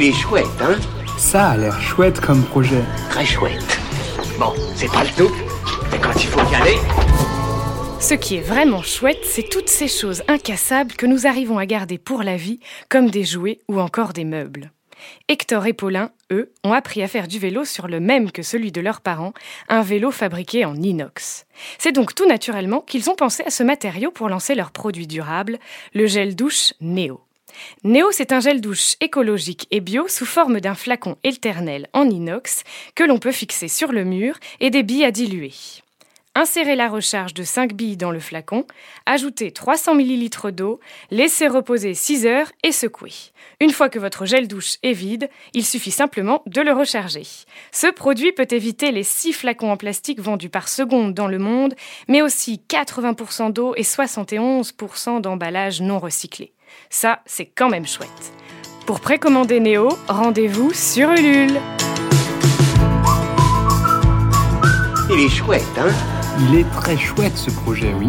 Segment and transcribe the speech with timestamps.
[0.00, 0.76] Il est chouette, hein
[1.16, 2.84] Ça a l'air chouette comme projet.
[3.10, 3.80] Très chouette.
[4.38, 5.34] Bon, c'est pas le tout,
[5.90, 6.76] mais quand il faut y aller...
[7.98, 11.98] Ce qui est vraiment chouette, c'est toutes ces choses incassables que nous arrivons à garder
[11.98, 14.70] pour la vie, comme des jouets ou encore des meubles.
[15.26, 18.70] Hector et Paulin, eux, ont appris à faire du vélo sur le même que celui
[18.70, 19.32] de leurs parents,
[19.68, 21.44] un vélo fabriqué en inox.
[21.76, 25.58] C'est donc tout naturellement qu'ils ont pensé à ce matériau pour lancer leur produit durable,
[25.92, 27.24] le gel douche Neo.
[27.84, 32.64] Neo, c'est un gel douche écologique et bio sous forme d'un flacon éternel en inox
[32.94, 35.52] que l'on peut fixer sur le mur et des billes à diluer.
[36.40, 38.64] Insérez la recharge de 5 billes dans le flacon,
[39.06, 40.78] ajoutez 300 ml d'eau,
[41.10, 43.32] laissez reposer 6 heures et secouez.
[43.60, 47.24] Une fois que votre gel douche est vide, il suffit simplement de le recharger.
[47.72, 51.74] Ce produit peut éviter les 6 flacons en plastique vendus par seconde dans le monde,
[52.06, 56.52] mais aussi 80% d'eau et 71% d'emballage non recyclé.
[56.90, 58.32] Ça, c'est quand même chouette.
[58.86, 61.60] Pour précommander Néo, rendez-vous sur Ulule.
[65.10, 65.92] Il est chouette, hein?
[66.40, 68.08] Il est très chouette ce projet, oui.